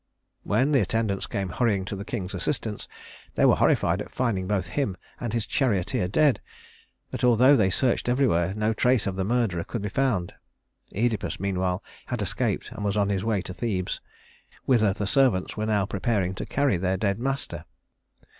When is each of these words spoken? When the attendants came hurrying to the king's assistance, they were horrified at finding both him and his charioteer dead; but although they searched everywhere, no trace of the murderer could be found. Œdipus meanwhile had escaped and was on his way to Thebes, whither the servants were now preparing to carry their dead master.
When 0.41 0.71
the 0.71 0.81
attendants 0.81 1.27
came 1.27 1.49
hurrying 1.49 1.85
to 1.85 1.95
the 1.95 2.03
king's 2.03 2.33
assistance, 2.33 2.87
they 3.35 3.45
were 3.45 3.57
horrified 3.57 4.01
at 4.01 4.09
finding 4.11 4.47
both 4.47 4.65
him 4.69 4.97
and 5.19 5.31
his 5.31 5.45
charioteer 5.45 6.07
dead; 6.07 6.41
but 7.11 7.23
although 7.23 7.55
they 7.55 7.69
searched 7.69 8.09
everywhere, 8.09 8.55
no 8.55 8.73
trace 8.73 9.05
of 9.05 9.15
the 9.15 9.23
murderer 9.23 9.63
could 9.63 9.83
be 9.83 9.89
found. 9.89 10.33
Œdipus 10.95 11.39
meanwhile 11.39 11.83
had 12.07 12.19
escaped 12.23 12.71
and 12.71 12.83
was 12.83 12.97
on 12.97 13.09
his 13.09 13.23
way 13.23 13.43
to 13.43 13.53
Thebes, 13.53 14.01
whither 14.65 14.91
the 14.91 15.05
servants 15.05 15.55
were 15.55 15.67
now 15.67 15.85
preparing 15.85 16.33
to 16.33 16.47
carry 16.47 16.77
their 16.77 16.97
dead 16.97 17.19
master. 17.19 17.65